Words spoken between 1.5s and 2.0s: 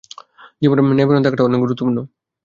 গুরুত্বপূর্ণ।